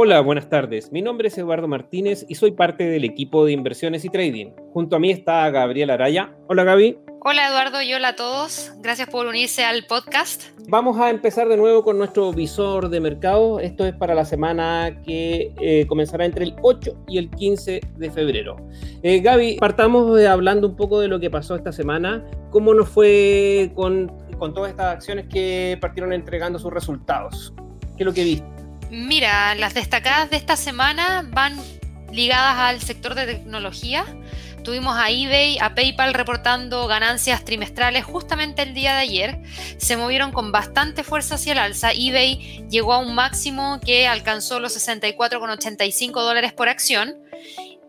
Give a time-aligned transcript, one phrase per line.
[0.00, 0.92] Hola, buenas tardes.
[0.92, 4.52] Mi nombre es Eduardo Martínez y soy parte del equipo de inversiones y trading.
[4.72, 6.36] Junto a mí está Gabriel Araya.
[6.46, 6.96] Hola, Gaby.
[7.22, 8.70] Hola, Eduardo y hola a todos.
[8.78, 10.56] Gracias por unirse al podcast.
[10.68, 13.58] Vamos a empezar de nuevo con nuestro visor de mercado.
[13.58, 18.10] Esto es para la semana que eh, comenzará entre el 8 y el 15 de
[18.12, 18.54] febrero.
[19.02, 22.24] Eh, Gaby, partamos hablando un poco de lo que pasó esta semana.
[22.50, 27.52] ¿Cómo nos fue con, con todas estas acciones que partieron entregando sus resultados?
[27.96, 28.57] ¿Qué es lo que viste?
[28.90, 31.58] Mira, las destacadas de esta semana van
[32.10, 34.04] ligadas al sector de tecnología.
[34.64, 39.38] Tuvimos a eBay, a PayPal reportando ganancias trimestrales justamente el día de ayer.
[39.76, 41.92] Se movieron con bastante fuerza hacia el alza.
[41.92, 47.16] eBay llegó a un máximo que alcanzó los 64,85 dólares por acción.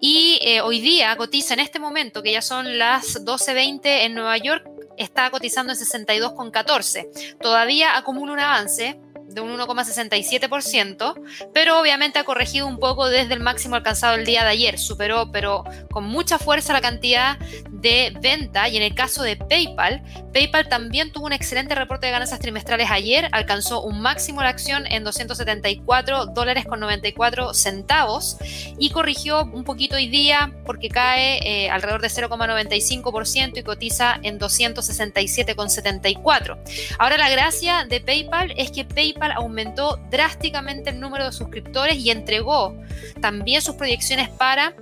[0.00, 4.36] Y eh, hoy día cotiza en este momento, que ya son las 12.20 en Nueva
[4.36, 7.38] York, está cotizando en 62,14.
[7.40, 11.14] Todavía acumula un avance, de un 1,67%,
[11.52, 15.30] pero obviamente ha corregido un poco desde el máximo alcanzado el día de ayer, superó
[15.32, 17.38] pero con mucha fuerza la cantidad
[17.70, 22.12] de venta y en el caso de PayPal, PayPal también tuvo un excelente reporte de
[22.12, 28.36] ganancias trimestrales ayer, alcanzó un máximo la acción en 274 dólares con 94 centavos
[28.78, 34.38] y corrigió un poquito hoy día porque cae eh, alrededor de 0,95% y cotiza en
[34.38, 36.58] 267,74.
[36.98, 42.10] Ahora la gracia de PayPal es que PayPal aumentó drásticamente el número de suscriptores y
[42.10, 42.76] entregó
[43.20, 44.74] también sus proyecciones para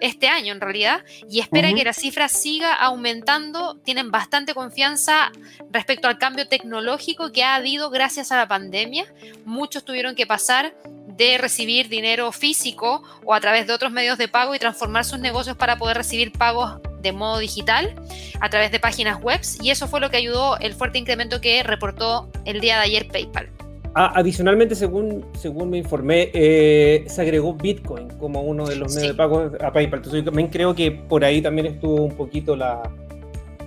[0.00, 3.76] este año en realidad y espera que la cifra siga aumentando.
[3.84, 5.32] Tienen bastante confianza
[5.70, 9.04] respecto al cambio tecnológico que ha habido gracias a la pandemia.
[9.44, 10.74] Muchos tuvieron que pasar
[11.16, 15.18] de recibir dinero físico o a través de otros medios de pago y transformar sus
[15.18, 17.94] negocios para poder recibir pagos de modo digital
[18.40, 21.62] a través de páginas web y eso fue lo que ayudó el fuerte incremento que
[21.62, 23.48] reportó el día de ayer PayPal.
[23.94, 29.12] Ah, adicionalmente, según, según me informé, eh, se agregó Bitcoin como uno de los medios
[29.12, 29.98] de pago a PayPal.
[29.98, 32.82] Entonces, también creo que por ahí también estuvo un poquito la,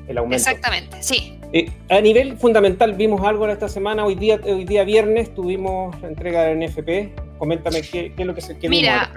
[0.07, 0.37] el aumento.
[0.37, 1.37] Exactamente, sí.
[1.51, 4.05] Eh, a nivel fundamental, vimos algo esta semana.
[4.05, 7.37] Hoy día, hoy día viernes tuvimos la entrega del NFP.
[7.37, 9.11] Coméntame qué, es lo que se qué Mira,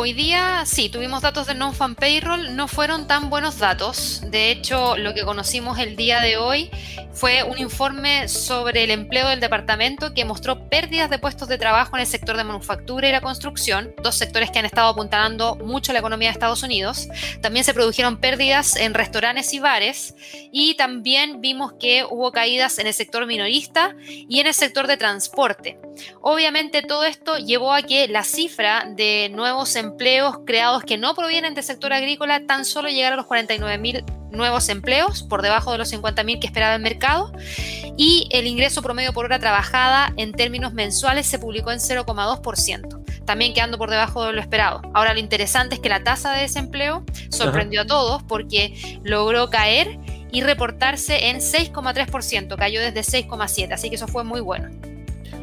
[0.00, 4.22] Hoy día sí, tuvimos datos de non-fan payroll, no fueron tan buenos datos.
[4.30, 6.70] De hecho, lo que conocimos el día de hoy
[7.12, 11.96] fue un informe sobre el empleo del departamento que mostró pérdidas de puestos de trabajo
[11.96, 15.92] en el sector de manufactura y la construcción, dos sectores que han estado apuntando mucho
[15.92, 17.08] la economía de Estados Unidos.
[17.40, 20.14] También se produjeron pérdidas en restaurantes y bares
[20.52, 24.96] y también vimos que hubo caídas en el sector minorista y en el sector de
[24.96, 25.80] transporte.
[26.20, 31.54] Obviamente todo esto llevó a que la cifra de nuevos empleos creados que no provienen
[31.54, 35.92] del sector agrícola tan solo llegara a los 49.000 nuevos empleos, por debajo de los
[35.92, 37.32] 50.000 que esperaba el mercado,
[37.96, 43.54] y el ingreso promedio por hora trabajada en términos mensuales se publicó en 0,2%, también
[43.54, 44.82] quedando por debajo de lo esperado.
[44.94, 49.98] Ahora lo interesante es que la tasa de desempleo sorprendió a todos porque logró caer
[50.30, 54.68] y reportarse en 6,3%, cayó desde 6,7%, así que eso fue muy bueno.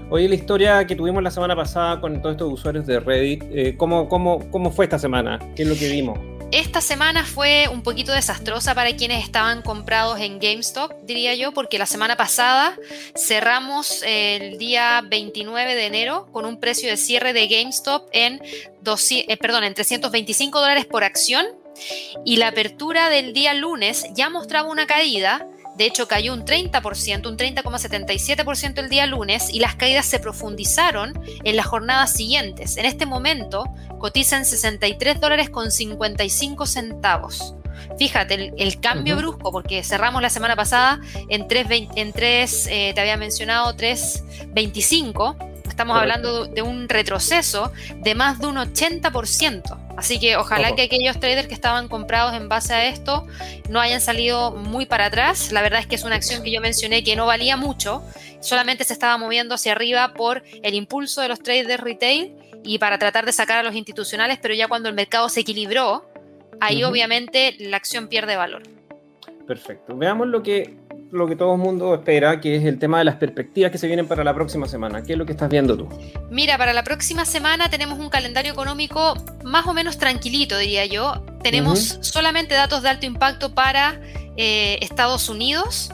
[0.09, 3.75] Oye, la historia que tuvimos la semana pasada con todos estos usuarios de Reddit, eh,
[3.75, 5.39] ¿cómo, cómo, cómo fue esta semana?
[5.55, 6.19] ¿Qué es lo que vimos?
[6.51, 11.79] Esta semana fue un poquito desastrosa para quienes estaban comprados en GameStop, diría yo, porque
[11.79, 12.77] la semana pasada
[13.17, 19.37] cerramos el día 29 de enero con un precio de cierre de GameStop en, eh,
[19.37, 21.47] perdón, en 325 dólares por acción
[22.23, 27.27] y la apertura del día lunes ya mostraba una caída de hecho, cayó un 30%,
[27.27, 32.77] un 30,77% el día lunes y las caídas se profundizaron en las jornadas siguientes.
[32.77, 33.65] En este momento
[33.99, 37.55] cotiza en 63 dólares con 55 centavos.
[37.99, 43.01] Fíjate, el, cambio brusco, porque cerramos la semana pasada en 3, en 3 eh, te
[43.01, 49.77] había mencionado 3.25 Estamos hablando de un retroceso de más de un 80%.
[49.97, 53.27] Así que ojalá que aquellos traders que estaban comprados en base a esto
[53.69, 55.51] no hayan salido muy para atrás.
[55.51, 58.01] La verdad es que es una acción que yo mencioné que no valía mucho,
[58.39, 62.33] solamente se estaba moviendo hacia arriba por el impulso de los traders retail
[62.63, 66.09] y para tratar de sacar a los institucionales, pero ya cuando el mercado se equilibró,
[66.61, 68.63] ahí obviamente la acción pierde valor.
[69.45, 69.93] Perfecto.
[69.97, 73.15] Veamos lo que lo que todo el mundo espera, que es el tema de las
[73.15, 75.03] perspectivas que se vienen para la próxima semana.
[75.03, 75.87] ¿Qué es lo que estás viendo tú?
[76.29, 81.23] Mira, para la próxima semana tenemos un calendario económico más o menos tranquilito, diría yo.
[81.41, 84.01] Tenemos solamente datos de alto impacto para
[84.37, 85.91] eh, Estados Unidos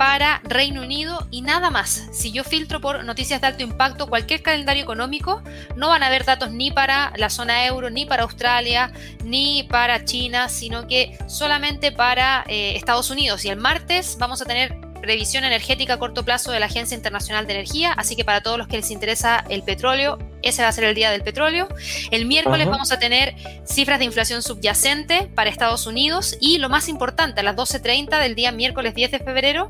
[0.00, 2.08] para Reino Unido y nada más.
[2.10, 5.42] Si yo filtro por noticias de alto impacto cualquier calendario económico,
[5.76, 8.92] no van a haber datos ni para la zona euro, ni para Australia,
[9.24, 13.44] ni para China, sino que solamente para eh, Estados Unidos.
[13.44, 17.46] Y el martes vamos a tener previsión energética a corto plazo de la Agencia Internacional
[17.46, 20.72] de Energía, así que para todos los que les interesa el petróleo, ese va a
[20.72, 21.68] ser el día del petróleo.
[22.10, 23.34] El miércoles vamos a tener
[23.66, 28.34] cifras de inflación subyacente para Estados Unidos y lo más importante, a las 12.30 del
[28.34, 29.68] día miércoles 10 de febrero,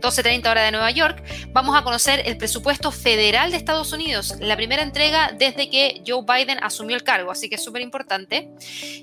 [0.00, 4.56] 12.30 hora de Nueva York, vamos a conocer el presupuesto federal de Estados Unidos, la
[4.56, 8.50] primera entrega desde que Joe Biden asumió el cargo, así que es súper importante.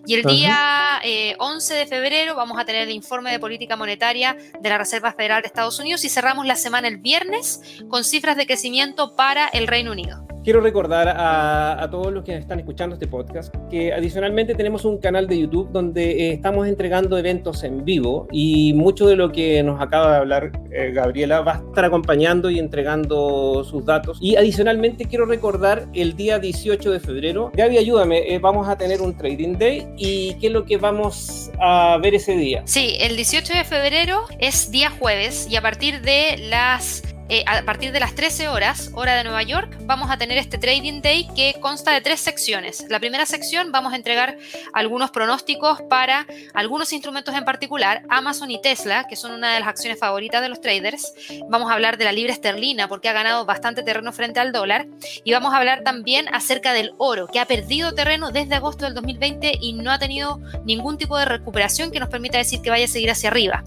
[0.06, 1.02] Y el día
[1.38, 5.14] 11 eh, de febrero vamos a tener el informe de política monetaria de la Reserva
[5.14, 9.48] Federal de Estados Unidos y cerramos la semana el viernes con cifras de crecimiento para
[9.48, 10.28] el Reino Unido.
[10.48, 15.28] Quiero recordar a, todos los que están escuchando este podcast que adicionalmente tenemos un canal
[15.28, 19.82] de YouTube donde eh, estamos entregando eventos en vivo y mucho de lo que nos
[19.82, 24.20] acaba de hablar eh, Gabriela va a estar acompañando y entregando sus datos.
[24.22, 27.52] Y adicionalmente quiero recordar el día 18 de febrero.
[27.54, 31.52] Gaby, ayúdame, eh, vamos a tener un Trading Day y qué es lo que vamos
[31.60, 32.62] a ver ese día.
[32.64, 37.62] Sí, el 18 de febrero es día jueves y a partir de las eh, a
[37.64, 41.28] partir de las 13 horas, hora de Nueva York, vamos a tener este Trading Day
[41.36, 42.86] que consta de tres secciones.
[42.90, 44.38] La primera sección vamos a entregar
[44.74, 49.68] algunos pronósticos para algunos instrumentos en particular, Amazon y Tesla, que son una de las
[49.68, 51.14] acciones favoritas de los traders.
[51.50, 54.88] Vamos a hablar de la libra esterlina porque ha ganado bastante terreno frente al dólar.
[55.24, 58.94] Y vamos a hablar también acerca del oro, que ha perdido terreno desde agosto del
[58.94, 62.86] 2020 y no ha tenido ningún tipo de recuperación que nos permita decir que vaya
[62.86, 63.64] a seguir hacia arriba.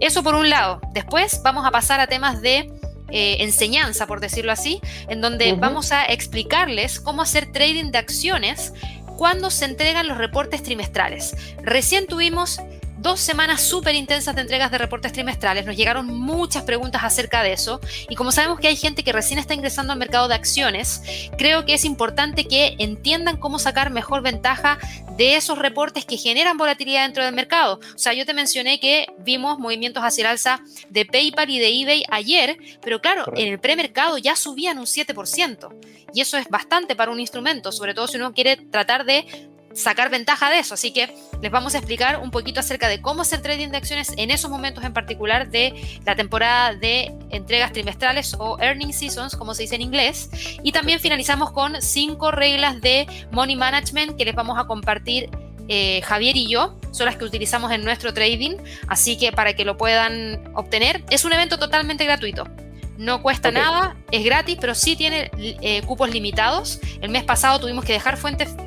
[0.00, 0.80] Eso por un lado.
[0.92, 2.70] Después vamos a pasar a temas de
[3.10, 8.72] eh, enseñanza, por decirlo así, en donde vamos a explicarles cómo hacer trading de acciones
[9.16, 11.36] cuando se entregan los reportes trimestrales.
[11.62, 12.60] Recién tuvimos
[12.98, 15.66] dos semanas súper intensas de entregas de reportes trimestrales.
[15.66, 17.80] Nos llegaron muchas preguntas acerca de eso.
[18.08, 21.02] Y como sabemos que hay gente que recién está ingresando al mercado de acciones,
[21.38, 24.78] creo que es importante que entiendan cómo sacar mejor ventaja
[25.16, 27.80] de esos reportes que generan volatilidad dentro del mercado.
[27.94, 30.60] O sea, yo te mencioné que vimos movimientos hacia el alza
[30.90, 35.74] de PayPal y de eBay ayer, pero claro, en el premercado ya subían un 7%.
[36.12, 40.10] Y eso es bastante para un instrumento, sobre todo si uno quiere tratar de sacar
[40.10, 40.74] ventaja de eso.
[40.74, 44.12] Así que les vamos a explicar un poquito acerca de cómo hacer trading de acciones
[44.16, 49.54] en esos momentos en particular de la temporada de entregas trimestrales o earning seasons, como
[49.54, 50.30] se dice en inglés.
[50.62, 55.30] Y también finalizamos con cinco reglas de money management que les vamos a compartir
[55.68, 58.56] eh, Javier y yo son las que utilizamos en nuestro trading,
[58.86, 62.44] así que para que lo puedan obtener, es un evento totalmente gratuito.
[62.98, 66.80] No cuesta nada, es gratis, pero sí tiene eh, cupos limitados.
[67.00, 68.16] El mes pasado tuvimos que dejar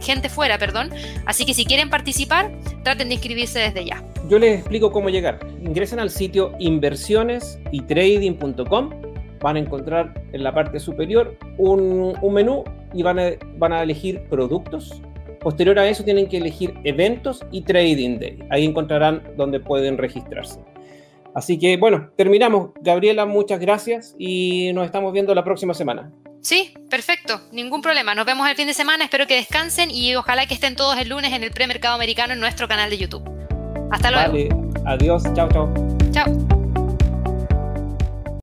[0.01, 0.91] gente fuera, perdón.
[1.25, 2.49] Así que si quieren participar,
[2.83, 4.01] traten de inscribirse desde ya.
[4.29, 5.39] Yo les explico cómo llegar.
[5.63, 8.89] Ingresen al sitio inversionesytrading.com.
[9.41, 14.21] Van a encontrar en la parte superior un, menú y van a, van a elegir
[14.29, 15.01] productos.
[15.39, 18.37] Posterior a eso tienen que elegir eventos y trading day.
[18.51, 20.59] Ahí encontrarán donde pueden registrarse.
[21.35, 22.71] Así que bueno, terminamos.
[22.81, 26.11] Gabriela, muchas gracias y nos estamos viendo la próxima semana.
[26.41, 28.15] Sí, perfecto, ningún problema.
[28.15, 31.09] Nos vemos el fin de semana, espero que descansen y ojalá que estén todos el
[31.09, 33.23] lunes en el premercado americano en nuestro canal de YouTube.
[33.91, 34.31] Hasta luego.
[34.31, 34.49] Vale,
[34.85, 35.98] adiós, chao, chao.